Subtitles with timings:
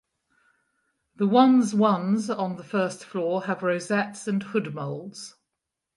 [1.17, 5.35] The ones ones on the first floor have rosettes and hood moulds.